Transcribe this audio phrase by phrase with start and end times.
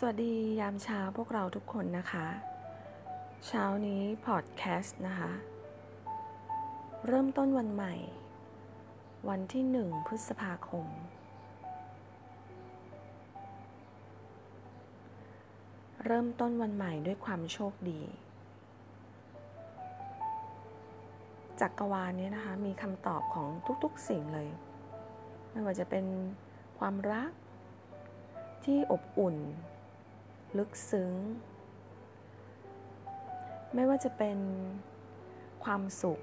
[0.00, 2.26] สวัสดียามเช้าพวกเราทุกคนนะคะ
[3.46, 5.30] เช้านี้พอดแคสต์นะคะ
[7.06, 7.94] เริ่มต้นวันใหม่
[9.28, 10.86] วันที่หนึ่งพฤษภาคม
[16.04, 18.00] เริ่มต้นวันใหม่ด้วยความโชคดี
[21.60, 23.48] จักรวาลนี้นะคะ มีคำตอบของ
[23.84, 24.48] ทุกๆสิ่งเลย
[25.50, 26.04] ไม่ว่าจะเป็น
[26.78, 27.30] ความรัก
[28.64, 29.36] ที่อบอุ่น
[30.56, 31.12] ลึกซึ้ง
[33.74, 34.38] ไม่ว่าจะเป็น
[35.64, 36.20] ความสุข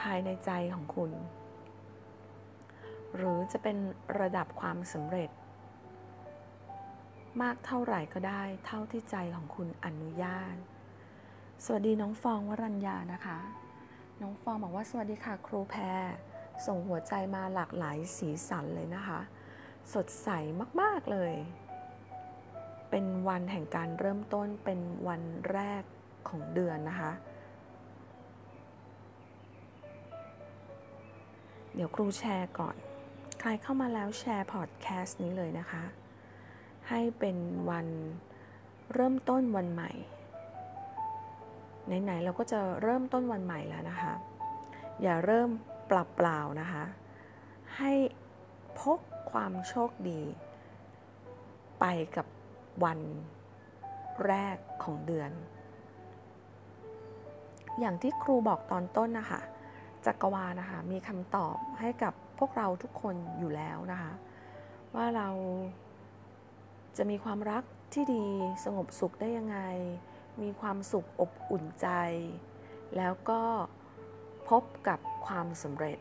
[0.00, 1.12] ภายในใจของคุณ
[3.16, 3.76] หรือจะเป็น
[4.20, 5.30] ระดับความสำเร็จ
[7.42, 10.56] มากเท่าไหร่ก็ได้เท่าที่ใจของคุณอนุญาต
[11.64, 13.38] สวัสดีน้องฟองวรัญญานะคะ
[14.22, 16.04] น้องฟองบอกว่าสวัสดีค่ะครูแพร
[16.66, 19.20] ส่งหัวใจมาหลากหลายสีสันเลยนะคะ
[19.94, 20.28] สดใส
[20.80, 21.34] มาก ๆ เลย
[22.90, 25.82] เป็นวันแห่งการเริ่มต้นเป็นวันแรก
[26.28, 27.12] ของเดือนนะคะ
[31.74, 32.76] เดี๋ยวครูแชร์ก่อน
[33.40, 35.84] ใครเข้ามาแล้วแชร์พอดแคสต์นี้เลยนะคะ
[36.88, 37.36] ให้เป็น
[37.70, 37.86] วัน
[38.94, 39.90] เริ่มต้นวันใหม่
[42.02, 44.12] ไหน ๆ เราก็จะเริ่มต้นวันใหม่แล้วนะคะ
[45.02, 45.50] อย่าเริ่ม
[45.86, 46.84] เปล่าๆนะคะ
[47.76, 47.92] ให้
[48.80, 50.20] พกความโชคดี
[51.80, 51.84] ไป
[52.16, 52.26] กับ
[52.84, 53.00] วัน
[54.26, 55.30] แรกของเดือน
[57.80, 59.40] อย่างที่ครูบอกตอนต้นนะคะ
[60.06, 64.12] จักรวาลนะคะมีคำตอบให้กับพวกเราทุกคนอยู่แล้วนะคะ
[64.94, 65.28] ว่าเรา
[66.96, 68.24] จะมีความรักที่ดี
[68.64, 69.58] สงบสุขได้ยังไง
[70.42, 71.88] มีความสุขอบอุ่นใจ
[72.96, 73.42] แล้วก็
[74.48, 75.98] พบกับความสำเร็จ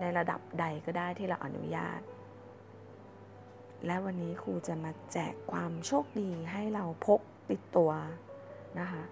[0.00, 2.00] ในระดับใดก็ได้ที่เราอนุญาต
[3.86, 7.20] และวันนี้ครูจะมาแจกความโชคดีให้เราพก
[7.50, 7.90] ติดตัว
[8.78, 9.02] นะคะ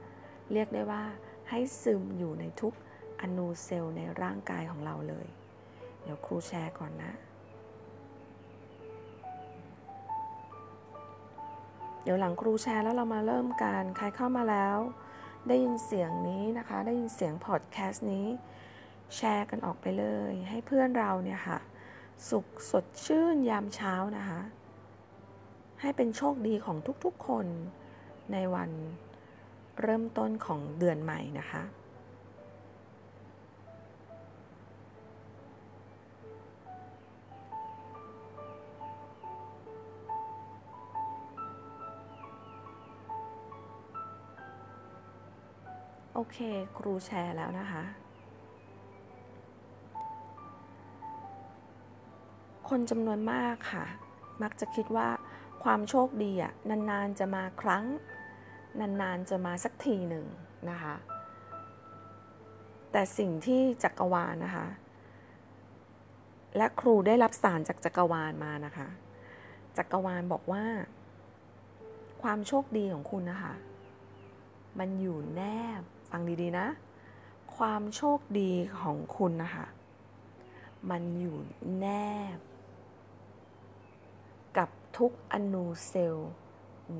[0.52, 1.02] เรียกได้ว่า
[1.50, 2.74] ให้ซึมอยู่ในทุก
[3.20, 5.26] อนูเซลล์ในร่างกายของเราเลย
[6.02, 7.12] เดี๋ยวครูแชร์ก่อนนะ
[12.02, 14.78] เดี๋ยวหลังครูแชร์แล้วเรามาเริ่มกันใครเข้ามาแล้ว
[15.48, 18.26] ได้ยินเสียงนี้นะคะ ได้ยินเสียงพอดแคสต์นี้
[19.16, 21.58] แชร์กันออกไปเลย ให้เพื่อนเราเนี่ยค่ะ
[22.28, 24.40] สุขสดชื่นยามเช้านะคะ
[25.84, 27.46] ให้เป็นโชคดีของทุกๆคน
[28.32, 28.70] ในวัน
[29.82, 31.62] เริ่มต้นของเดือนใหม่นะคะ
[46.14, 46.38] โอเค
[46.78, 47.82] ครูแชร์แล้วนะคะ
[52.68, 53.84] คนจำนวนมากค่ะ
[54.42, 55.08] มักจะคิดว่า
[55.62, 56.52] ความโชคดีอะ
[56.90, 57.84] นานๆจะมาครั้ง
[58.80, 60.26] นานๆจะมาสักทีหนึ่ง
[60.70, 60.94] นะคะ
[62.92, 64.66] แต่สิ่งที่จักรวาลนะคะ
[66.56, 68.88] และครูได้รับสารจากจักรวาลมานะคะ
[69.76, 70.64] จักรวาลบอกว่า
[72.22, 73.54] ความโชคดีของคุณนะคะ
[74.78, 75.42] มันอยู่แน
[75.80, 76.66] บฟังดีๆนะ
[77.56, 79.66] ความโชคดีของคุณนะคะ
[80.90, 81.36] มันอยู่
[81.78, 81.86] แน
[82.36, 82.51] บกับ
[84.96, 86.32] ทุกอนูเซลล์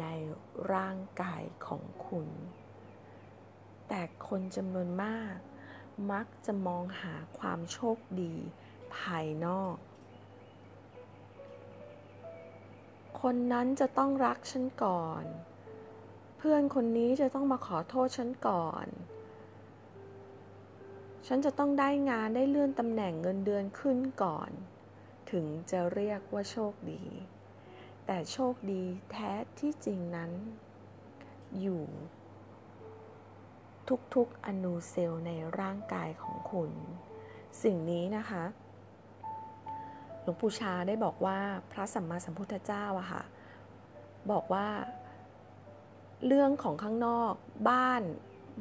[0.00, 0.06] ใน
[0.72, 2.28] ร่างกายของคุณ
[3.88, 5.36] แต่คนจำนวนมาก
[6.12, 8.34] มักจะมองหาความโชคดี
[8.96, 9.76] ภายนอก
[13.20, 15.24] คนนั้นจะต้องรักฉันก่อน
[16.36, 18.86] เพื่อนคนนี้จะต้องมาขอโทษฉันก่อน
[21.26, 24.50] ฉันจะต้องได้งานได้เลื่อนตำแหน่งเงินเดือนขึ้นก่อน
[25.30, 27.04] ถึงจะเรียกว่าโชคดี
[28.14, 30.30] แต่โชคดีแท้ที่จริงนั้น
[31.60, 31.82] อยู่
[34.14, 35.30] ทุกๆอนูเซลล์ใน
[35.60, 36.70] ร่างกายของคุณ
[37.62, 38.44] สิ่งนี้นะคะ
[40.22, 41.38] หลวงปู่ชาได้บอกว่า
[41.72, 43.22] พระสัมมาสัมพุทธเจ้าอะค่ะ
[44.30, 44.68] บอกว่า
[46.26, 47.34] เรื่องของข้างนอก
[47.70, 48.02] บ้าน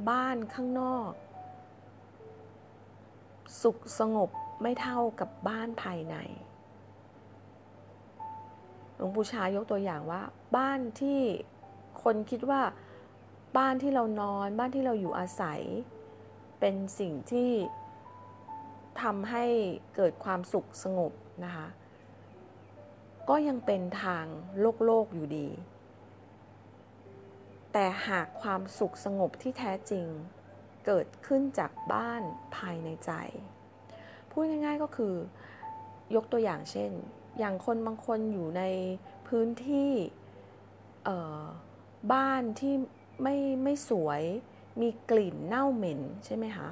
[0.09, 1.11] บ้านข้างนอก
[3.61, 4.29] สุขสงบ
[4.61, 6.17] ไม่เท่ากับบ้านภายใน
[9.01, 10.21] ลวงปู่ชายกตัวอย่างว่า
[10.57, 11.19] บ้านที่
[12.03, 12.61] คนคิดว่า
[13.57, 15.61] บ้านที่เรานอน บ้านที่เราอยู่อาศัย
[16.59, 17.51] เป็นสิ่งที่
[19.01, 19.45] ทำให้
[19.95, 21.11] เกิดความสุขสงบ
[21.43, 21.67] นะคะ
[23.29, 24.25] ก็ยังเป็นทาง
[24.59, 25.47] โลกโลกอยู่ดี
[27.73, 30.05] แต่หากความสุขสงบที่แท้จริง
[30.85, 32.21] เกิดขึ้นจากบ้าน
[32.55, 33.11] ภายในใจ
[34.29, 35.13] พูดง่ายๆก็คือ
[36.15, 36.91] ยกตัวอย่างเช่น
[37.39, 38.63] อย่างคนบางคนอยู่ใน
[39.27, 39.91] พื้นที่
[42.13, 42.73] บ้านที่
[43.23, 44.21] ไม่ไม่สวย
[44.81, 46.69] มีกลิ่นเน่าเหม็นใช่ไหมคะ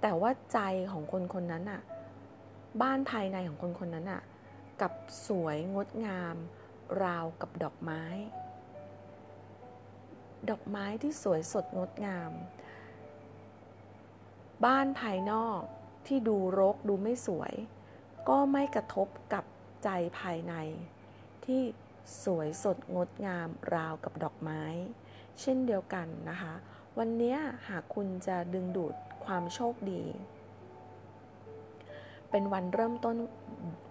[0.00, 0.58] แต่ว่าใจ
[0.92, 1.82] ของคนคนนั้นอะ
[2.82, 4.22] บ้านภายในของคนคนนั้นอะ
[4.80, 4.92] กับ
[5.26, 6.36] สวยงดงาม
[7.02, 8.02] ราวกับดอกไม้
[10.50, 12.32] ดอกไม้ที่สวยสดงดงาม
[14.66, 15.60] บ้านภายนอก
[16.06, 17.52] ที่ดูรกดูไม่สวย
[18.28, 19.44] ก็ไม่กระทบกับ
[19.88, 20.54] ใจภายใน
[21.44, 21.62] ที่
[22.24, 24.62] สวยสดงดงามราวกับดอกไม้
[25.40, 26.54] เช่นเดียวกันนะคะ
[26.98, 27.36] วันนี้
[27.68, 28.94] หากคุณจะดึงดูด
[29.24, 30.02] ความโชคดี
[32.30, 33.16] เป็นวันเริ่มต้น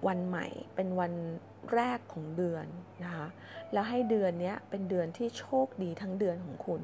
[0.07, 1.13] วันใหม่ เป็นวัน
[1.73, 2.65] แรกของเดือน
[3.03, 3.27] นะคะ
[3.71, 6.81] แล้วให้เดือนนี้เป็นเดือนที่โชคดีทั้งเดือนของคุณ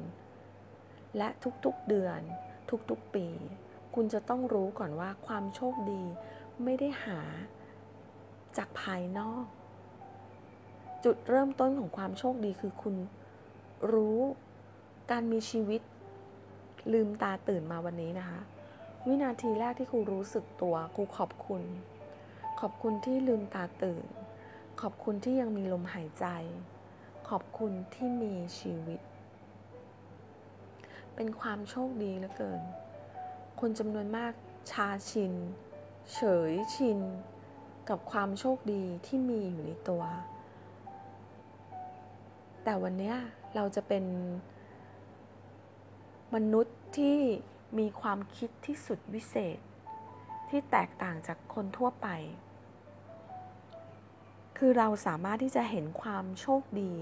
[1.16, 1.28] และ
[1.64, 2.20] ทุกๆเดือน
[2.90, 3.26] ทุกๆปี
[3.94, 6.02] คุณจะต้องรู้ก่อนว่าความโชคดี
[6.64, 7.20] ไม่ได้หา
[8.56, 9.44] จากภายนอก
[11.04, 12.94] จุดเริ่มต้นของความโชคดีคือคุณ
[13.92, 14.20] รู้
[15.10, 15.80] การมีชีวิต
[16.92, 18.40] ลืมตาตื่นมาวันนี้นะคะ
[19.06, 21.62] วินาทีแรกที่ครูรู้สึกตัวครูขอบคุณ
[22.60, 24.04] ขอบคุณที่ลืมตาตื่น
[24.80, 26.26] ขอบคุณที่ยังมีลมหายใจ
[27.28, 29.00] ขอบคุณที่มีชีวิต
[31.14, 32.62] เป็นความโชคดีเหลือเกิน
[33.60, 34.32] คนจำนวนมาก
[34.70, 35.32] ชาชิน
[36.14, 36.20] เฉ
[36.50, 36.98] ยชิน
[37.88, 40.02] กับความโชคดีที่มีอยู่ในตัว
[42.64, 43.14] แต่วันนี้
[43.54, 44.04] เราจะเป็น
[46.34, 47.18] มนุษย์ที่
[47.78, 49.58] มีความคิดที่สุดวิเศษ
[50.48, 52.08] ที่แตกต่างจากคนทั่วไป
[54.56, 56.94] คือเราสามารถที่จะเห็นความโชคดี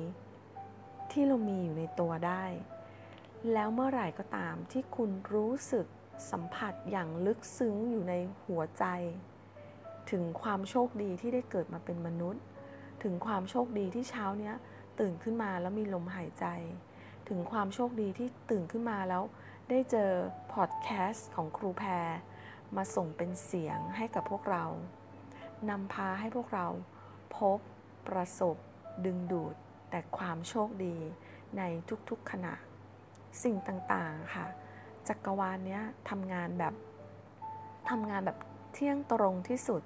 [1.12, 2.44] ที่เรามีอยู่ในตัวได้
[3.52, 5.86] แล้วเมื่อไหร่ก็ตามที่คุณรู้สึก
[6.30, 8.84] สัมผัสอย่างลึกซึ้งอยู่ในหัวใจ
[10.10, 12.42] ถึงความโชคดีที่ได้เกิดมาเป็นมนุษย์
[13.02, 14.54] ถึงความโชคดีที่เช้าเนี้ย
[15.00, 16.46] ตื่นขึ้นมาแล้วมีลมหายใจ
[17.28, 19.22] ถึงความโชคดีที่ตื่นขึ้นมาแล้ว
[19.70, 20.10] ได้เจอ
[20.52, 22.08] พอดแคสต์ของครูแพร
[22.76, 24.64] มาส่งเป็นเสียงให้กับพวกเรา
[25.70, 26.66] นำพาให้พวกเรา
[27.36, 27.58] พบ
[28.08, 28.56] ประสบ
[29.06, 29.54] ดึงดูด
[29.90, 30.96] แต่ความโชคดี
[31.58, 31.62] ใน
[32.10, 32.54] ทุกๆขณะ
[33.42, 34.46] สิ่งต่างๆค่ะ
[35.08, 36.74] จักรวาลเนี้ยทำงานแบบ
[37.90, 38.38] ทำงานแบบ
[38.72, 39.82] เที่ยงตรงที่สุด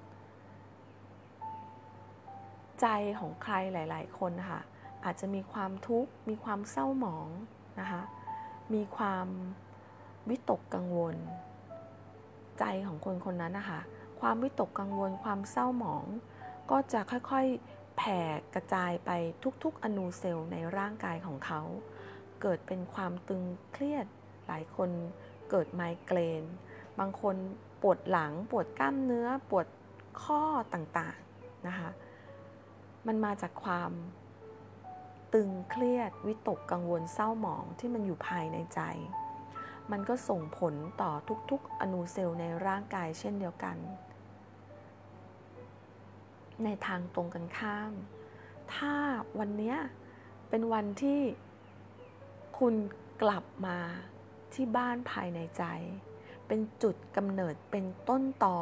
[2.81, 2.87] ใจ
[3.19, 4.61] ของใครหลาย ๆ คนค่ะ
[5.05, 7.29] อาจจะมีความทุกข์ มีความเศร้าหมอง
[7.81, 8.03] นะคะ
[8.75, 9.27] มีความ
[10.29, 11.17] วิตกกังวล
[12.59, 13.81] ใจของคนคนนั้นนะคะ
[14.21, 16.05] ความวิตกกังวลความเศร้าหมอง
[16.71, 18.21] ก็จะค่อยๆแผ่
[18.55, 19.11] กระจายไป
[19.63, 21.63] ทุกๆ อนูเซลล์ในร่างกายของเขา
[22.41, 23.43] เกิดเป็นความตึง
[23.73, 24.07] เครียด
[24.47, 24.91] หลายคน
[25.51, 26.45] เกิดไมเกรน
[26.99, 27.37] บางคน
[27.83, 29.67] ปวดหลังปวดกล้ามเนื้อปวด
[30.23, 30.43] ข้อ
[30.75, 31.91] ต่างๆนะคะ
[33.07, 33.93] มันมาจากความ
[35.35, 38.81] ตึงเครียดวิตกกังวลเศร้าหมองที่มันอยู่ภายในใจ
[39.91, 41.13] มันก็ส่งผลต่อ
[41.51, 43.77] ทุกๆ อนูเซลล์ในร่างกายเช่นเดียวกัน
[46.65, 47.93] ในทางตรงกันข้าม
[48.75, 48.95] ถ้า
[49.39, 49.75] วันนี้
[50.49, 51.21] เป็นวันที่
[52.59, 52.75] คุณ
[53.23, 53.79] กลับมา
[54.55, 55.65] ที่บ้านภายในใจ
[56.47, 58.59] เป็นจุดกำเนิดเป็นต้นต่อ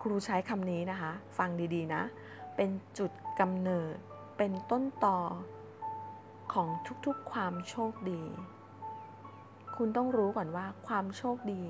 [0.00, 2.02] ครูใช้คำนี้นะคะ ฟังดีๆนะ
[2.56, 3.96] เป็นจุดกำเนิด
[4.36, 5.18] เป็นต้นต่อ
[6.52, 6.68] ของ
[7.06, 8.22] ทุกๆความโชคดี
[9.76, 11.62] คุณต้องรู้ก่อนว่าความโชคดี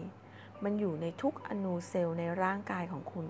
[0.65, 3.27] มันอยู่ในทุกอนูเซลล์ในร่างกายของคุณ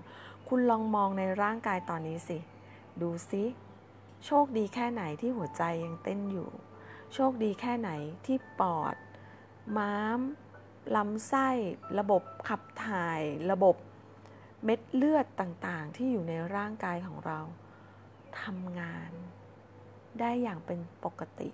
[0.47, 2.37] คุณลองมองในร่างกายตอนนี้สิ
[3.01, 3.43] ดูซิ
[4.25, 6.49] โชคดีแค่ไหนที่หัวใจยังเต้นอยู่
[7.13, 7.89] โชคดีแค่ไหน
[8.25, 8.95] ที่ปอด
[9.77, 10.19] ม้าม
[10.95, 11.49] ลำไส้
[11.99, 13.21] ระบบขับถ่าย
[13.51, 13.75] ระบบ
[14.69, 17.39] เม็ดเลือดต่างๆ ที่อยู่ในร่างกายของเรา
[18.41, 19.11] ทำงาน
[20.19, 21.49] ได้อย่างเป็นปกติ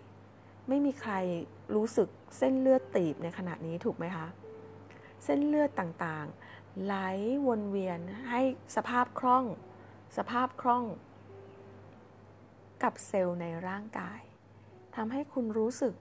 [0.67, 1.13] ไม่มีใคร
[1.75, 4.27] รู้สึกเส้นเลือดตีบในขณะนี้ถูกไหมคะ
[5.24, 6.96] เส้นเลือดต่างๆ ไหล
[7.48, 8.41] วนเวียนให้
[8.75, 9.46] สภาพคล่อง
[10.17, 10.86] สภาพคล่อง
[12.84, 14.22] กับเซลล์ในร่างกาย
[14.96, 15.93] ทำให้คุณรู้สึก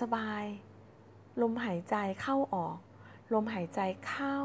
[0.00, 0.44] สบาย
[1.42, 2.78] ลมหายใจเข้าออก
[3.34, 4.38] ลมหายใจเข้า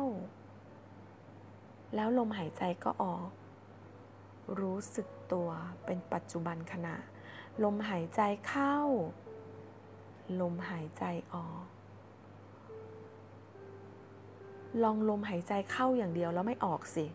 [1.95, 3.29] แล้วลมหายใจก็ออก
[4.59, 5.49] รู้สึกตัว
[5.85, 6.95] เป็นปัจจุบันขณะ
[7.63, 8.77] ลมหายใจเข้า
[10.41, 11.63] ลมหายใจออก
[14.83, 17.05] ลองลมหายใจเข้าอย่างเดียวแล้วไม่ออกสิ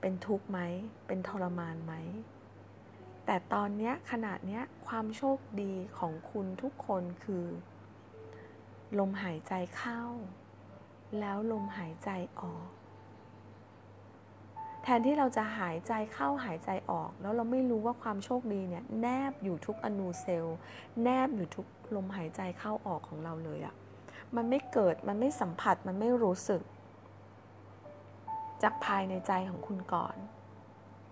[0.00, 0.58] เป็นทุกข์ไหม
[1.06, 1.94] เป็นทรมานไหม
[3.26, 7.46] แต่ตอนนี้ขณะนี้ความโชคดีของคุณทุกคนคือ
[8.98, 10.02] ลมหายใจเข้า
[11.20, 12.75] แล้วลมหายใจออก
[14.88, 20.56] แทนที่เราจะหายใจเข้าหายใจออก แล้วเราไม่รู้ว่าความโชคดีเนี่ยแนบอยู่ทุกอนูเซลล์
[21.02, 23.74] แนบอยู่ทุกลมหายใจเข้าออกของเราเลยอะ
[24.36, 26.62] มันไม่เกิดมันไม่สัมผัสมันไม่รู้สึก
[28.62, 30.16] จากภายในใจของคุณก่อน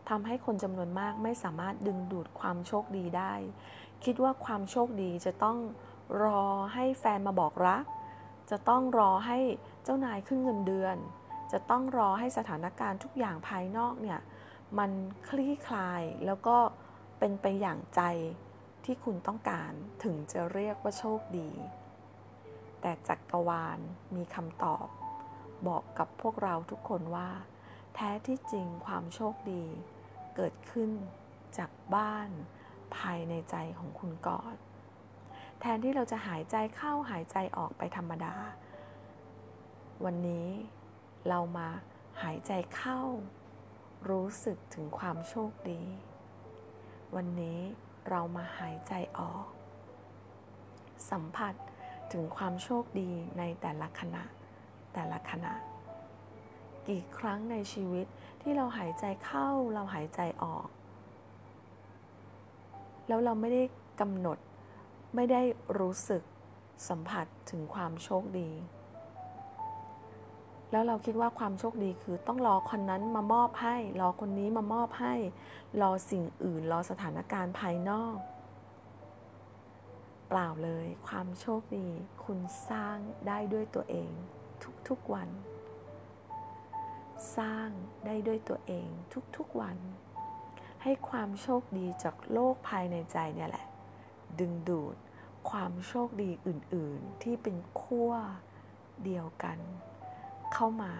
[0.08, 3.32] ทำให้คนจำนวนมากไม่สามารถดึงดูดความโชคดีได้
[4.04, 5.58] คิดว่าความโชคดีจะต้อง
[6.22, 6.42] รอ
[6.74, 7.84] ให้แฟนมาบอกรัก
[8.50, 9.38] จะต้องรอให้
[9.84, 10.96] เจ้านายขึ้นเงินเดือน
[11.56, 14.20] จะต้องรอให้สถานการณ์ทุกอย่างภายนอกเนี่ย
[14.78, 14.90] มัน
[15.28, 16.56] คลี่คลายแล้วก็
[17.18, 18.02] เป็นไปอย่างใจ
[18.84, 19.72] ที่คุณต้องการ
[20.04, 21.50] ถึงจะเรียกว่าโชคดี
[22.80, 23.78] แต่จักรวาล
[24.16, 24.86] มีคำตอบ
[25.68, 27.30] บอกกับพวกเราทุกคนว่า
[27.94, 29.64] แท้ที่จริงความโชคดี
[30.36, 30.90] เกิดขึ้น
[31.58, 32.28] จากบ้าน
[32.96, 34.54] ภายในใจของคุณก่อน
[35.60, 38.34] แทนที่เราจะหายใจเข้าหายใจออกไปธรรมดา
[40.04, 40.48] วันนี้
[41.28, 41.68] เรามา
[42.22, 43.00] หายใจเข้า
[44.10, 45.82] รู้สึกถึงความโชคดี
[47.14, 47.58] วันนี้
[48.10, 49.46] เรามาหายใจออก
[51.10, 51.54] สัมผัส
[52.12, 54.24] ถึงความโชคดีในแต่ละขณะ
[54.94, 55.54] แต่ละขณะ
[56.88, 58.06] กี่ครั้งในชีวิต
[58.42, 60.68] ที่เราหายใจเข้าเราหายใจออก
[63.08, 63.62] แล้วเราไม่ได้
[64.00, 64.38] กำหนด
[65.14, 65.42] ไม่ได้
[65.78, 66.22] รู้สึก
[66.88, 68.50] สัมผัสถึงความโชคดี
[70.74, 75.14] แล้วเราคิดว่าความโชคดีคือต้องรอคนนั้นมามอบให้ รอคนนี้มามอบให้
[75.80, 78.16] รอสิ่งอื่น รอสถานการณ์ภายนอก
[80.28, 81.88] เปล่าเลย ความโชคดี
[82.24, 82.38] คุณ
[82.68, 84.10] สร้างได้ด้วยตัวเอง
[84.88, 85.28] ทุกๆวัน
[87.36, 87.68] สร้าง
[88.06, 88.88] ได้ด้วยตัวเอง
[89.36, 89.78] ทุกๆวัน
[90.82, 93.66] ให้ความโชคดีจากโลกภายในใจเนี่ยแหละ
[94.38, 94.96] ดึงดูด
[95.50, 98.12] ความโชคดีอื่น ๆ ที่เป็นขั้ว
[99.04, 99.58] เดียวกัน
[100.52, 100.92] เข้ามา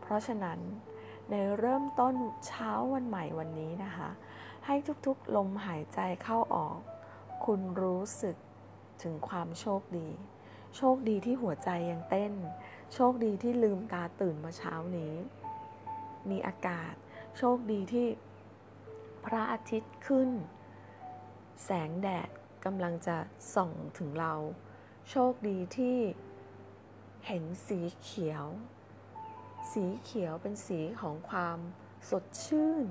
[0.00, 0.58] เพราะฉะนั้น
[1.30, 2.14] ในเริ่มต้น
[2.46, 4.10] เช้าวันใหม่วันนี้นะคะ
[4.66, 4.74] ให้
[5.06, 6.78] ทุกๆลมหายใจเข้าออก
[7.44, 8.36] คุณรู้สึก
[9.02, 10.08] ถึงความโชคดี
[10.76, 12.32] โชคดีที่หัวใจยังเต้น
[12.94, 15.14] โชคดีที่ลืมตาตื่นมาเช้านี้
[16.30, 16.94] มีอากาศ
[17.38, 18.06] โชคดีที่
[19.24, 20.30] พระอาทิตย์ขึ้น
[21.64, 22.28] แสงแดด
[22.64, 23.16] กำลังจะ
[23.54, 24.34] ส่องถึงเรา
[25.10, 25.96] โชคดีที่
[27.26, 28.46] เห็นสีเขียว
[29.72, 31.58] สีเขียวเป็นสีของความ
[32.10, 32.86] สดชื่น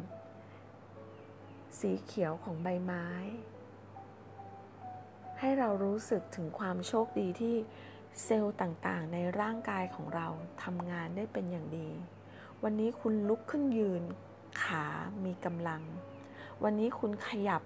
[1.79, 3.07] สีเขียวของใบไม้
[5.39, 7.55] ให้เรารู้สึกถึงความโชคดีที่
[8.23, 10.27] เซลล์ต่างๆ ในร่างกายของเรา
[10.63, 11.89] ทำงานได้เป็นอย่างดี
[12.63, 14.03] วันนี้คุณลุกขึ้นยืน
[14.63, 14.85] ขา
[15.25, 15.81] มีกำลัง
[16.63, 17.61] วันนี้คุณขยับ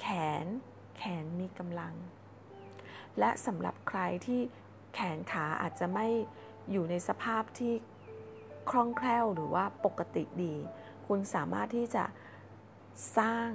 [0.00, 0.06] แข
[0.44, 0.46] น
[0.96, 1.94] แขนมีกำลัง
[3.18, 4.40] และสำหรับใครที่
[4.94, 6.06] แขนขาอาจจะไม่
[6.70, 7.72] อยู่ในสภาพที่
[8.70, 10.54] คล่องแคล่วหรือว่าปกติดี
[11.06, 12.04] คุณสามารถที่จะ
[13.18, 13.50] สร้าง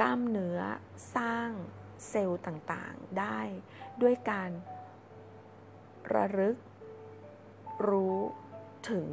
[0.00, 0.60] กล้ามเนื้อ
[1.16, 1.48] สร้าง
[2.08, 3.38] เซลล์ต่างๆได้
[4.02, 4.50] ด้วยการ
[6.14, 6.56] ระลึก
[7.88, 8.16] รู้
[8.90, 9.08] ถึง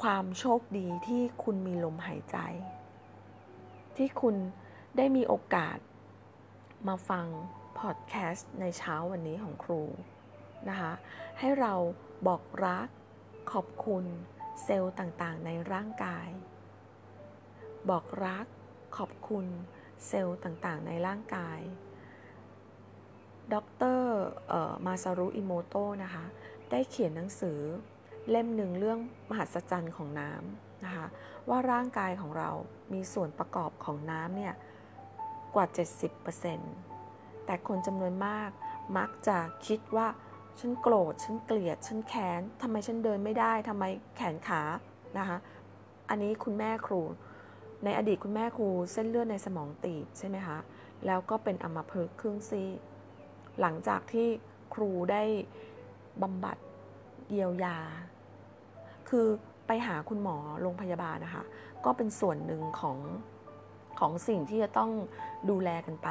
[0.00, 2.38] ความโชคดีที่คุณมีลมหายใจ
[3.96, 4.36] ที่คุณ
[4.96, 5.78] ได้มีโอกาส
[6.88, 7.26] มาฟัง
[7.78, 9.82] พอดแคสต์ในเช้าวันนี้ของครู
[10.68, 10.92] นะคะ
[11.38, 11.74] ให้เรา
[12.28, 12.88] บอกรัก
[13.52, 14.04] ขอบคุณ
[14.64, 16.28] เซลล์ต่างๆ ในร่างกาย
[17.90, 18.46] บอกรัก
[18.96, 19.46] ขอบคุณ
[20.08, 21.60] เซลล์ต่างๆ ในร่างกาย
[23.54, 23.56] ด
[23.96, 23.98] ร
[24.86, 26.24] มาซารุอิโมโตะนะคะ
[26.70, 27.60] ได้เขียนหนังสือ
[28.30, 28.98] เล่มหนึ่งเรื่อง
[29.30, 31.06] มหัศจรรย์ของน้ำนะคะ
[31.48, 32.50] ว่าร่างกายของเรา
[32.92, 34.54] มีส่วนประกอบของน้ำเนี่ย
[35.54, 35.66] กว่า
[36.32, 36.93] 70%
[37.46, 38.50] แต่คนจำนวนมาก
[38.98, 40.06] มักจะคิดว่า
[40.60, 43.84] ฉันโกรธ ฉันเกลียด ฉันแค้นทำไมฉันเดินไม่ได้ทำไม
[44.16, 44.62] แขนขา
[45.18, 45.38] นะคะ
[46.08, 47.02] อันนี้คุณแม่ครู
[47.84, 50.58] ในอดีตคุณแม่ครูเส้นเลือดในสมองตีบใช่ไหมคะ
[51.06, 52.62] แล้วก็เป็นอัมพฤกษ์ครึ่งซี
[53.60, 54.26] หลังจากที่
[54.74, 55.22] ครูได้
[56.22, 56.56] บำบัด
[57.30, 57.78] เยียวยา
[59.08, 59.26] คือ
[59.66, 61.44] ไปหาคุณหมอโรงพยาบาลนะคะ
[61.84, 62.98] ก็เป็นส่วนหนึ่งของ
[63.98, 64.90] ของสิ่งที่จะต้อง
[65.50, 66.08] ดูแลกันไป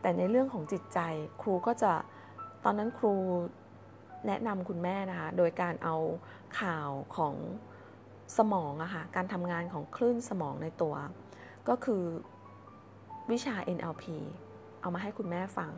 [0.00, 0.98] แต่ในเรื่องของจิตใจ
[1.42, 1.92] ครูก็จะ
[2.64, 3.14] ตอนนั้นครู
[4.26, 5.96] แนะนำคุณแม่นะคะโดยการเอา
[6.60, 7.34] ข่าวของ
[8.38, 10.94] สมองอะคะ่ะการทำงานของคลื่นสมองในตัว
[11.68, 12.02] ก็คือ
[13.30, 14.04] วิชา NLP
[14.80, 15.72] เอามาให้คุณแม่ฟัง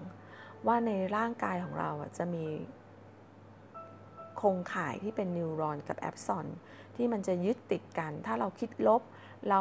[0.67, 2.47] ว่าในร่างกายของเราจะมี
[4.37, 6.47] โครงข่ายที่เป็นนิวรอนกับแอปซอน
[6.97, 9.03] ที่มันจะยึดติดกัน ถ้าเราคิดลบ
[9.51, 9.61] เรา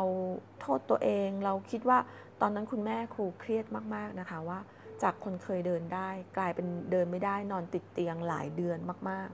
[0.59, 1.99] โทษตัวเอง เราคิดว่า
[2.41, 3.65] ตอนนั้นคุณแม่ครูเครียด
[3.95, 4.59] มากๆนะคะว่า
[5.03, 8.77] จากคนเคยเดินได้ กลายเป็นเดินไม่ได้นอนติดเตียงหลายเดือน
[9.09, 9.29] มาก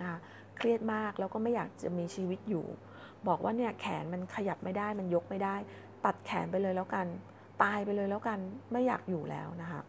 [0.00, 0.18] นะคะ
[0.56, 2.66] เครียดมากแล้วก็ไม่อยากจะมีชีวิตอยู่
[3.28, 5.56] บอกว่าเนี่ยแขนมันขยับไม่ได้มันยกไม่ได้
[6.04, 7.06] ตัดแขนไปเลยแล้วกัน
[7.62, 8.38] ตายไปเลยแล้วกัน
[8.72, 9.80] ไม่อยากอยู่แล้วนะคะ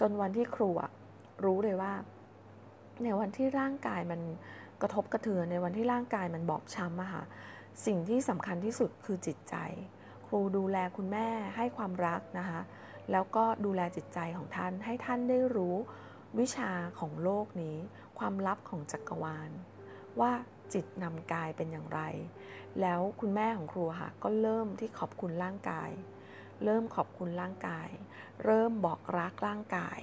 [0.00, 0.70] จนวันที่ครู
[1.44, 1.92] รู้เลยว่า
[3.02, 4.20] ในวันที่ร่างกายมัน
[4.82, 7.24] กระทบกระเทือนในวันที่ร่างกายมันบอบช้ำอะค่ะ
[7.86, 9.54] สิ่งที่สำคัญที่สุดคือจิตใจ
[10.28, 12.60] ครูดูแลคุณแม่ให้ความรักนะคะ
[13.10, 15.76] แล้วก็ดูแลจิตใจของท่านให้ท่านได้รู้
[16.38, 17.76] วิชาของโลกนี้
[18.18, 19.50] ความลับของจักรวาล
[20.20, 20.32] ว่า
[20.72, 22.00] จิตนำกายเป็นอย่างไร
[22.80, 25.90] แล้วคุณแม่ของครูค่ะก็เริ่มที่ขอบคุณร่างกาย
[26.64, 27.88] เริ่มขอบคุณร่างกาย
[28.44, 29.98] เริ่มบอกรักร่างกาย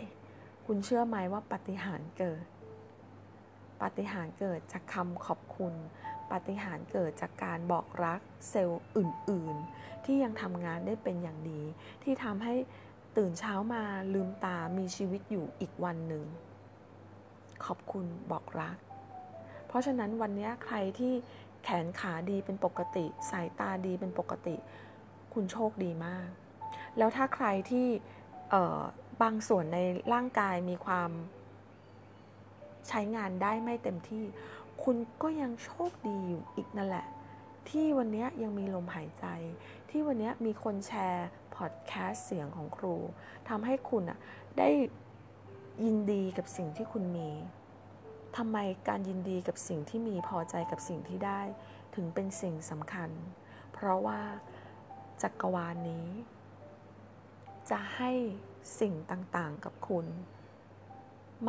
[0.65, 2.46] คุณเชื่อไหมว่าปฏิหารเกิด
[3.82, 5.74] ปฏิหารเกิดจากคำขอบคุณ
[6.32, 11.62] ปฏิหารเกิดจากการบอกรักเซลล์อื่นๆ ที่ยังทำงานได้เป็นอย่างดี
[12.03, 12.55] ที่ทำให้
[13.17, 16.25] ตื่นเช้ามาลืมตามีชีวิตอยู่อีกวันหนึ่ง
[17.65, 18.77] ขอบคุณบอกรัก
[19.67, 21.13] เพราะฉะนั้นวันนี้ใครที่
[21.63, 24.55] แขนขาดีเป็นปกติ สายตาดีเป็นปกติ
[25.34, 26.27] คุณโชคดีมาก
[26.98, 27.88] แล้วถ้าใครที่
[29.22, 29.79] บางส่วนใน
[30.13, 31.12] ร่างกายมีความ
[32.88, 34.24] ใช้งานได้ไม่เต็มที่
[34.84, 37.08] คุณก็ยังโชคดีอยู่อีกนั่นแหละ
[37.70, 39.25] ที่วันนี้ยังมีลมหายใจ
[39.89, 42.96] ที่วันนี้มีคนแชร์พอดแคสต์เสียงของครู
[43.50, 44.20] ทำให้คุณอะ
[44.58, 44.70] ได้
[45.86, 47.29] ยินดีกับสิ่งที่คุณมี
[48.38, 51.41] ทำไมการยินดีกับสิ่งที่มีพอใจกับสิ่งที่ได้
[51.96, 53.10] ถึงเป็นสิ่งสำคัญ
[53.74, 54.22] เพราะว่า
[55.22, 56.08] จักรวาลนนี้
[57.70, 58.12] จะให้
[58.79, 60.05] สิ่งต่างๆกับคุณ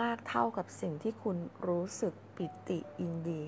[0.00, 1.37] มากเท่ากับสิ่งที่คุณ
[1.68, 3.45] รู้สึก ปิติอินดี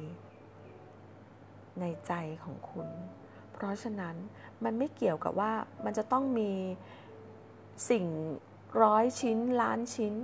[1.81, 2.89] ในใจของคุณ
[3.53, 4.17] เพราะฉะนั้น
[4.65, 5.53] มันไม่เกี่ยวกับว่า
[5.85, 6.53] มันจะต้องมี
[7.91, 8.07] สิ่ง
[8.83, 10.15] ร้อยชิ้นล้านชิ้น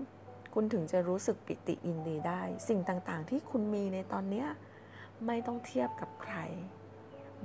[0.55, 4.47] คุณถึงจะรู้สึกปิติอินดีได้ สิ่งต่างๆที่คุณมีในตอนนี้
[5.27, 6.37] ไม่ต้องเทียบกับใคร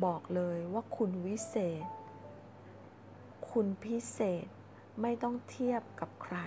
[0.05, 1.85] บอกเลยว่าคุณวิเศษ
[3.51, 4.47] คุณพิเศษ
[5.01, 6.37] ไม่ต้องเทียบกับใคร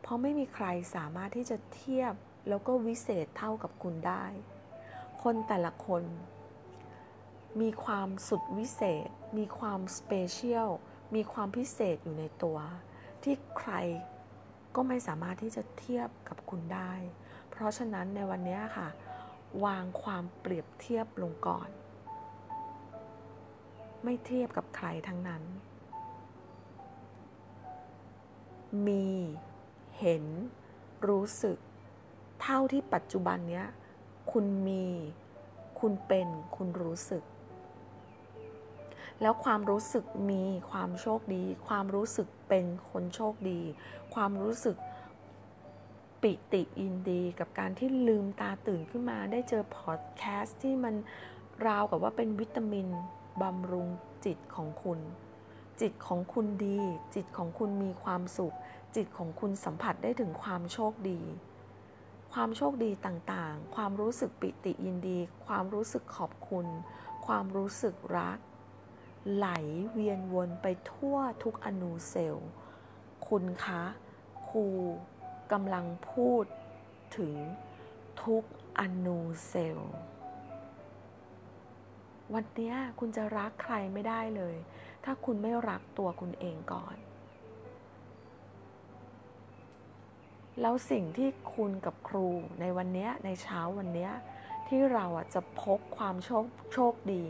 [0.00, 2.14] เพราะไม่มีใครสามารถที่จะเทียบ
[2.48, 4.24] แล้วก็วิเศษเท่ากับคุณได้
[5.22, 6.02] คนแต่ละคน
[7.60, 10.68] มีความสุดวิเศษ มีความสเปเชียล
[11.14, 12.58] มีความพิเศษอยู่ในตัว
[13.22, 13.72] ที่ใคร
[14.74, 16.92] ก็ไม่สามารถที่จะเทียบกับคุณได้
[17.50, 18.88] เพราะฉะนั้นในวันนี้ค่ะ
[19.64, 21.68] วางความเปรียบเทียบลงก่อน
[24.04, 25.42] ไม่เทียบกับใครทั้งนั้น
[28.86, 29.08] มี
[29.98, 30.24] เห็น
[31.08, 31.58] รู้สึก
[32.42, 33.66] เท่าที่ปัจจุบันเนี้ย
[34.32, 34.84] คุณมี
[35.80, 37.22] คุณเป็น คุณรู้สึก
[39.20, 43.60] แล้วความรู้สึกมี ความโชคดี ความรู้สึกเป็นคนโชคดี
[44.14, 44.76] ความรู้สึก
[46.22, 50.94] ปิติอินดีกับการที่ลืมตาตื่นขึ้นมา ได้เจอพอดแคสต์ที่มัน
[51.66, 52.88] ราวกับว่าเป็นวิตามิน
[53.42, 53.88] บำรุง
[54.24, 55.00] จิตของคุณ
[55.80, 56.78] จิตของคุณดี
[57.14, 58.54] จิตของคุณมีความสุข
[58.96, 61.20] จิตของคุณสัมผัสได้ถึงความโชคดี
[62.32, 66.66] ความโชคดีต่างๆ ความรู้สึกปิติยินดี ความรู้สึกขอบคุณ
[67.26, 68.38] ความรู้สึกรัก
[69.34, 69.48] ไหล
[69.92, 72.48] เวียนวนไปทั่วทุกอนูเซลล์
[73.28, 73.82] คุณคะ
[74.48, 74.66] ครู
[75.52, 76.44] กำลังพูด
[77.16, 77.34] ถึง
[78.24, 78.44] ทุก
[78.78, 79.18] อนู
[79.48, 79.92] เซลล์
[82.34, 84.56] วันนี้คุณจะรักใครไม่ได้เลย
[85.04, 86.96] ถ้าคุณไม่รักตัวคุณเองก่อน
[90.60, 92.28] แล้วสิ่งที่คุณกับครู
[92.60, 94.10] ในวันนี้ในเช้าวันนี้
[94.68, 97.22] ที่เราจะพบความโชคโชคดี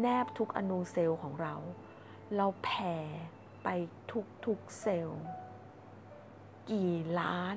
[0.00, 1.54] แนบทุกอนูเซลล์ของเรา
[2.36, 2.96] เราแผ่
[3.62, 3.68] ไป
[4.12, 5.22] ทุกทุกเซลล์
[6.70, 7.56] กี่ล้าน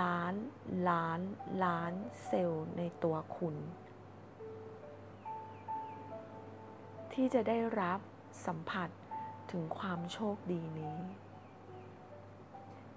[0.00, 0.34] ล้าน
[0.88, 1.20] ล้าน
[1.64, 1.92] ล้าน
[2.26, 3.56] เซลล์ในตัวคุณ
[7.12, 8.00] ที่จะได้รับ
[8.46, 8.88] สัมผัส
[9.50, 10.98] ถึงความโชคดีนี้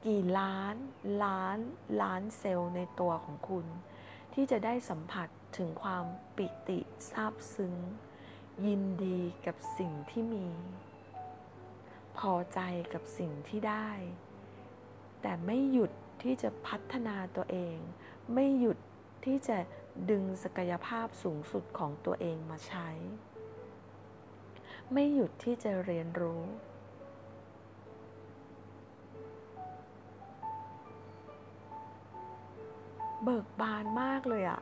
[0.05, 0.75] กี่ล้าน
[1.23, 1.57] ล้าน
[2.01, 3.65] ล้านเซลล์ในตัวของคุณ
[4.33, 6.79] ที่จะได้สัมผัสถึงความปิติ
[7.12, 7.75] ซาบซึ้ง
[8.65, 10.47] ยินดีกับสิ่งที่มี
[12.17, 12.59] พอใจ
[12.93, 13.89] กับสิ่งที่ได้
[15.21, 17.77] แต่ไม่หยุดที่จะพัฒนาตัวเอง
[18.33, 18.77] ไม่หยุด
[19.25, 19.57] ที่จะ
[20.09, 22.89] ดึงศักยภาพสูงสุดของตัวเองมาใช้
[24.93, 26.41] ไม่หยุดที่จะเรียนรู้
[33.31, 34.61] เบิกบานมากเลยอะ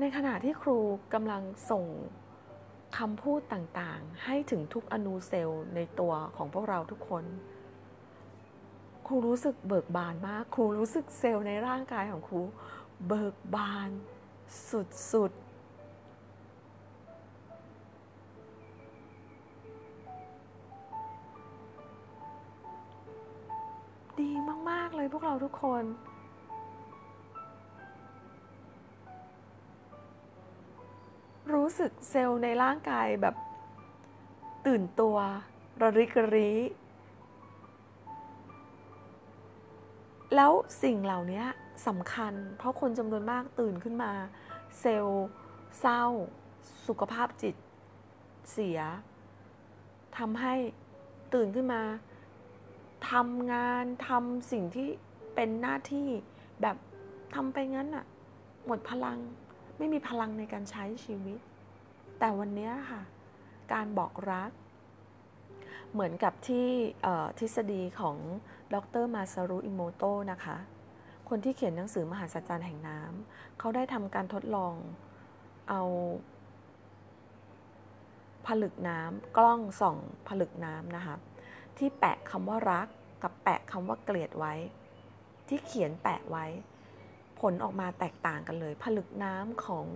[0.00, 0.78] ในขณะที่ครู
[1.14, 1.84] กำลังส่ง
[2.98, 7.24] คำพูดต่างๆ ให้ถึงทุกอนูเซลล์ในตัวของพวกเราทุกคน
[9.06, 12.40] ครูรู้สึกเบิกบานมาก ครูรู้สึกเซลล์ในร่างกายของครู
[13.08, 13.90] เบิกบาน
[15.12, 15.46] สุดๆ
[24.20, 24.30] ดี
[24.70, 25.84] มาก ๆ เลยพวกเราทุกคน
[31.78, 33.34] สึกเซลล์ในร่างกายแบบ
[34.66, 35.16] ตื่นตัว
[35.82, 36.50] ระริกรี
[40.34, 41.44] แล้วสิ่งเหล่านี้
[41.86, 44.12] สำคัญ เพราะคนจำนวนมากตื่นขึ้นมา
[44.80, 45.26] เซลล์
[45.80, 46.04] เศร้า
[46.86, 47.54] สุขภาพจิต
[48.52, 48.80] เสีย
[50.18, 50.54] ทำให้
[51.34, 51.82] ตื่นขึ้นมา
[53.10, 54.88] ทำงานทำสิ่งที่
[55.34, 56.08] เป็นหน้าที่
[56.62, 56.76] แบบ
[57.34, 58.04] ทำไปงั้นอะ
[58.66, 59.18] หมดพลัง
[59.78, 61.38] ไม่มีพลังในการใช้ชีวิต
[62.18, 63.02] แต่วันนี้ค่ะ
[63.72, 64.50] การบอกรัก
[65.92, 66.66] เหมือนกับที่
[67.38, 68.16] ทฤษฎีของ
[68.74, 70.56] ดรมาซารุอิโมโตะนะคะ
[71.28, 74.74] คนที่เขียนหนังสือมหาสัจจร์แห่งน้ำเขาได้ทำการทดลอง
[75.70, 75.82] เอา
[78.46, 79.96] ผลึกน้ำกล้องส่อง
[80.28, 81.14] ผลึกน้ำนะคะ
[81.78, 82.88] ที่แปะคำว่ารัก
[83.22, 84.54] กับแปะคำว่าเกลียดไว้
[85.48, 86.46] ที่เขียนแปะไว้
[87.40, 89.86] ผลออกมาแตกต่างกันเลย ผลึกน้ำของ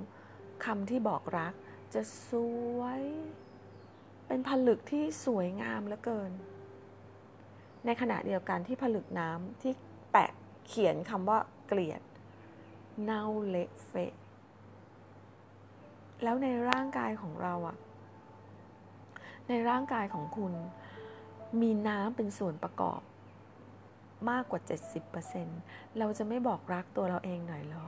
[0.65, 1.55] คำที่บอกรัก
[1.95, 2.33] จะส
[2.79, 3.03] วย
[4.27, 6.33] เป็นผลึกที่สวยงามเหลือเกิน
[7.85, 9.73] ในขณะเดียวกันที่ผลึกน้ำที่
[10.13, 10.31] แปะ
[10.67, 12.03] เขียนคำว่าเกลียด
[13.03, 14.13] เน่าเละเฟะ
[16.23, 17.77] แล้วในร่างกายของเราอะ
[19.49, 20.53] ในร่างกายของคุณ
[21.61, 23.01] มีน้ำเป็นส่วนประกอบ
[24.31, 24.61] มากกว่า
[25.29, 27.87] 70%เราจะไม่บอกรักตัวเราเองหน่อยเหรอ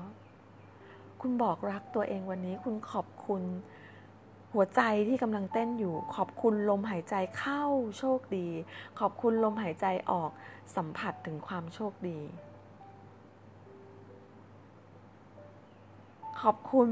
[1.20, 3.42] คุณบอกรักตัวเองวันนี้ คุณขอบคุณ
[4.52, 7.64] หัวใจที่กำลังเต้นอยู่ ขอบคุณลมหายใจเข้า
[7.98, 8.48] โชคดี
[9.00, 10.30] ขอบคุณลมหายใจออก
[10.76, 12.20] สัมผัสถึงความโชคดี
[16.42, 16.88] ขอบคุณ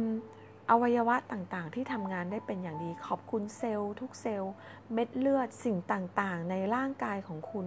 [0.70, 4.52] อวัยวะต่างๆ ที่ทำงานได้เป็นอย่างดี ขอบคุณเซลล์ทุกเซลล์
[4.92, 7.66] เม็ดเลือดสิ่งต่างๆ ในร่างกายของคุณ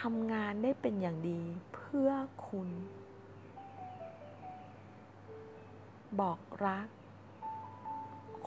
[0.00, 1.42] ทำงานได้เป็นอย่างดี
[1.74, 2.10] เพื่อ
[2.48, 2.68] คุณ
[6.20, 6.88] บอกรัก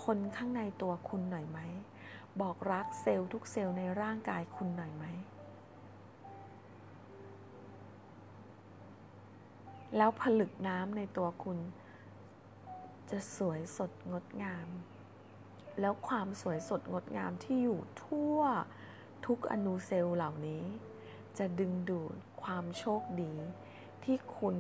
[0.04, 1.60] คนข้างในตัวคุณหน่อยไหม
[2.42, 5.06] บอกรักเซลล์ทุกเซลล์ในร่างกายคุณหน่อยไหม
[9.98, 11.58] แล้วผลึกน้ำในตัวคุณ
[13.12, 14.68] จะสวยสดงดงาม
[15.80, 18.40] แล้วความสวยสดงดงามที่อยู่ทั่ว
[19.26, 20.64] ทุกอนูเซลล์เหล่านี้
[21.38, 23.34] จะดึงดูดความโชคดี
[24.04, 24.56] ที่คุณ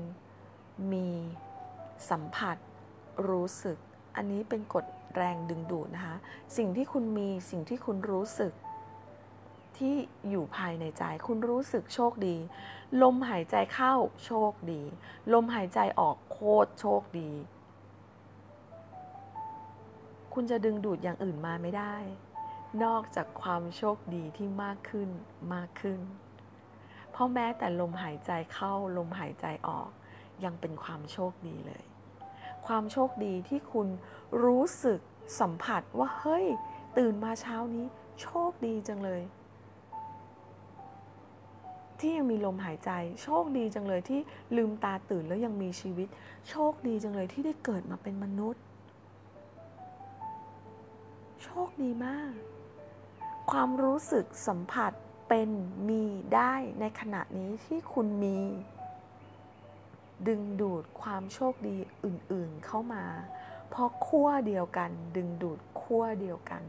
[0.91, 1.09] มี
[2.09, 2.57] สัมผัส
[3.29, 3.77] รู้สึก
[4.15, 6.15] อันนี้เป็นกฎ แรงดึงดูดนะคะ
[6.57, 8.53] สิ่งที่คุณมีสิ่งที่คุณรู้สึก
[9.77, 9.95] ที่
[10.29, 12.35] อยู่ภายในใจ คุณรู้สึกโชคดี
[13.01, 13.93] ลมหายใจเข้า
[14.25, 14.81] โชคดี
[15.33, 17.31] ลมหายใจออกโคตรโชคดี
[20.33, 21.95] คุณจะดึงดูดอย่างอื่นมาไม่ได้
[22.83, 25.09] นอกจากความโชคดีที่มากขึ้น
[25.53, 25.99] มากขึ้น
[27.11, 29.89] เพราะแม้แต่ลมหายใจเข้าลมหายใจออก
[30.43, 31.83] ยังเป็นความโชคดีเลย
[32.65, 33.87] ความโชคดีที่คุณ
[34.43, 34.99] รู้สึก
[35.39, 36.45] สัมผัสว่าเฮ้ย
[36.97, 37.85] ตื่นมาเช้านี้
[38.21, 39.21] โชคดีจังเลย
[41.99, 42.91] ที่ยังมีลมหายใจ
[43.23, 44.19] โชคดีจังเลยที่
[44.55, 46.07] ลืมตาตื่นแล้วยังมีชีวิต
[46.49, 48.63] โชคดีจังเลยที่ได้เกิดมาเป็นมนุษย์
[51.43, 52.33] โชคดีมาก
[53.51, 54.91] ความรู้สึกสัมผัส
[55.29, 55.49] เป็น
[55.89, 56.03] มี
[56.35, 58.37] ได้ในขณะนี้ที่คุณมี
[60.27, 63.05] ดึงดูดความโชคดีอื่นๆเข้ามา
[63.69, 66.63] เพราะขั้วเดียวกัน ดึงดูดขั้วเดียวกัน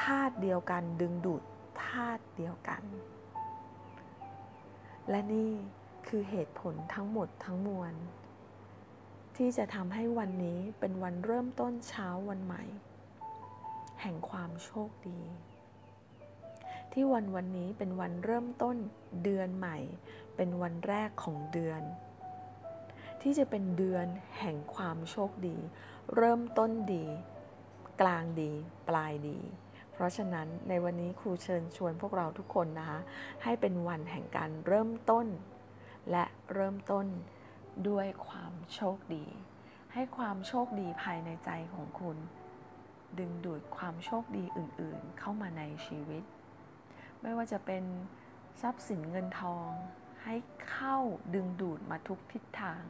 [0.00, 1.42] ธาตุเดียวกัน ดึงดูด
[1.84, 2.82] ธาตุเดียวกัน
[5.10, 5.50] และนี่
[6.06, 7.94] คือเหตุผลทั้งหมดทั้งมวล
[9.36, 12.64] ที่จะทำให้วันนี้เป็นวันเริ่มต้นเช้าวันใหม่
[14.00, 15.20] แห่งความโชคดี
[16.92, 18.76] ที่วันวันนี้เป็นวันเริ่มต้น
[19.24, 19.78] เดือนใหม่
[20.36, 21.82] เป็นวันแรกของเดือน
[23.22, 24.06] ที่จะเป็นเดือน
[24.38, 25.56] แห่งความโชคดี
[26.16, 27.04] เริ่มต้นดี
[28.00, 28.52] กลางดี
[28.88, 29.38] ปลายดี
[29.92, 33.00] เพราะฉะนั้นในวันนี้ครูเชิญชวนพวกเราทุกคนนะคะ
[33.42, 35.26] ให้เป็นวันแห่งการเริ่มต้น
[36.10, 37.06] และเริ่มต้น
[37.88, 39.24] ด้วยความโชคดี
[39.92, 42.16] ให้ความโชคดีภายในใจของคุณ
[43.18, 46.22] ดึงดูดความโชคดีอื่นๆ เข้ามาในชีวิต
[47.20, 47.84] ไม่ว่าจะเป็น
[48.62, 49.70] ทรัพย์สินเงินทอง
[50.24, 50.34] ให้
[50.70, 50.96] เข้า
[51.34, 52.82] ดึงดูดมาทุกทิศทาง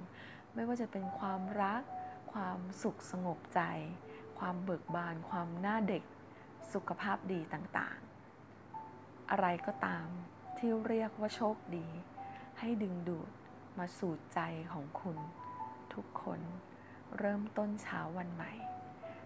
[0.54, 1.82] ไม่ว่าจะเป็นความรัก
[2.32, 3.60] ความสุขสงบใจ
[4.38, 6.02] ความเบิกบาน ความหน้าเด็ก
[6.72, 10.06] สุขภาพดีต่างๆ อะไรก็ตาม
[10.56, 11.86] ที่เรียกว่าโชคดี
[12.58, 13.30] ให้ดึงดูด
[13.78, 14.40] มาสู่ใจ
[14.72, 15.18] ของคุณ
[15.94, 16.40] ทุกคน
[17.18, 18.52] เริ่มต้นเช้าวันใหม่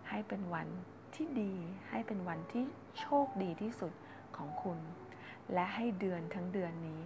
[0.09, 0.69] ให้เป็นวัน
[1.14, 1.55] ที่ดี
[1.90, 2.64] ให้เป็นวันที่
[3.01, 3.93] โชคดีที่สุด
[4.37, 4.79] ของคุณ
[5.53, 7.03] และให้เดือนทั้งเดือนนี้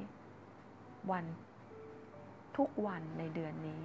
[1.11, 1.27] วัน
[2.57, 3.83] ทุกวันในเดือนนี้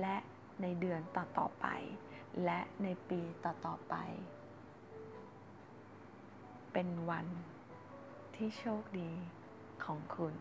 [0.00, 0.16] และ
[0.62, 1.66] ในเดือนต่อๆไป
[2.44, 3.94] และในปีต่อๆไป
[6.72, 7.26] เป็นวัน
[8.36, 9.10] ที่โชคดี
[9.84, 10.34] ของคุณ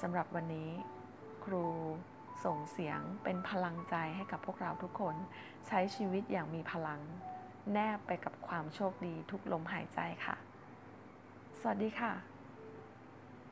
[0.00, 0.70] สำหรับวันนี้
[1.44, 1.66] ครู
[2.44, 5.16] ส่งเสียงเป็นพลังใจให้กับพวกเราทุกคน
[5.66, 7.00] ใช้ชีวิตอย่างมีพลัง
[7.72, 10.36] แนบไปกับความโชคดีทุกลมหายใจค่ะ
[11.60, 12.33] สวัสดีค่ะ